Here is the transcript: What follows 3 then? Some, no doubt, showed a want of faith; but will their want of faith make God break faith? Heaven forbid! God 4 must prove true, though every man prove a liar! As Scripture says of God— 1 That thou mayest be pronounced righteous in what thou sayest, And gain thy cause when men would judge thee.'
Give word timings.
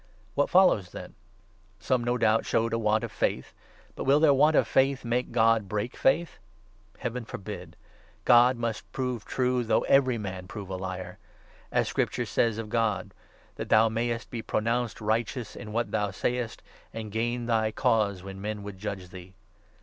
What 0.33 0.49
follows 0.49 0.87
3 0.89 0.99
then? 0.99 1.15
Some, 1.79 2.03
no 2.03 2.17
doubt, 2.17 2.43
showed 2.43 2.73
a 2.73 2.79
want 2.79 3.03
of 3.03 3.11
faith; 3.11 3.53
but 3.95 4.03
will 4.03 4.19
their 4.19 4.33
want 4.33 4.55
of 4.55 4.67
faith 4.67 5.05
make 5.05 5.31
God 5.31 5.69
break 5.69 5.95
faith? 5.95 6.39
Heaven 6.97 7.23
forbid! 7.23 7.75
God 8.25 8.55
4 8.55 8.61
must 8.61 8.91
prove 8.93 9.25
true, 9.25 9.63
though 9.63 9.81
every 9.83 10.17
man 10.17 10.47
prove 10.47 10.71
a 10.71 10.75
liar! 10.75 11.19
As 11.71 11.87
Scripture 11.87 12.25
says 12.25 12.57
of 12.57 12.69
God— 12.69 13.09
1 13.57 13.57
That 13.57 13.69
thou 13.69 13.89
mayest 13.89 14.31
be 14.31 14.41
pronounced 14.41 15.01
righteous 15.01 15.55
in 15.55 15.71
what 15.71 15.91
thou 15.91 16.09
sayest, 16.09 16.63
And 16.91 17.11
gain 17.11 17.45
thy 17.45 17.71
cause 17.71 18.23
when 18.23 18.41
men 18.41 18.63
would 18.63 18.79
judge 18.79 19.09
thee.' 19.09 19.35